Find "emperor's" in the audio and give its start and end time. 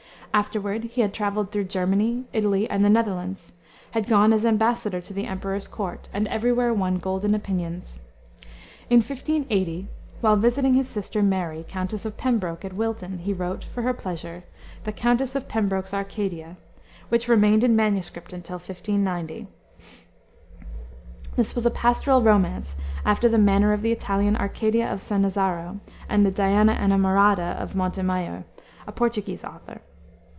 5.27-5.67